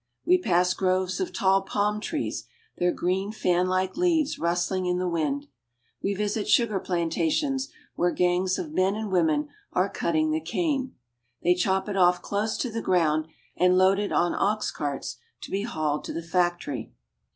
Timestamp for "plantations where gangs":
6.79-8.57